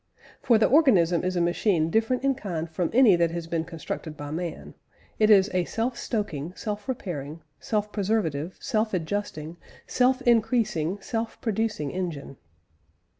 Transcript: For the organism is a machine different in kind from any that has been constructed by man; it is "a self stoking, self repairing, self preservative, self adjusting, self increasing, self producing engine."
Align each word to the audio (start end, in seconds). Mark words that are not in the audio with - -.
For 0.41 0.57
the 0.57 0.65
organism 0.65 1.23
is 1.23 1.35
a 1.35 1.41
machine 1.41 1.91
different 1.91 2.23
in 2.23 2.33
kind 2.33 2.67
from 2.67 2.89
any 2.91 3.15
that 3.17 3.29
has 3.29 3.45
been 3.45 3.63
constructed 3.63 4.17
by 4.17 4.31
man; 4.31 4.73
it 5.19 5.29
is 5.29 5.51
"a 5.53 5.65
self 5.65 5.95
stoking, 5.95 6.55
self 6.55 6.87
repairing, 6.89 7.41
self 7.59 7.91
preservative, 7.91 8.57
self 8.59 8.95
adjusting, 8.95 9.57
self 9.85 10.23
increasing, 10.23 10.99
self 11.01 11.39
producing 11.39 11.91
engine." 11.91 12.37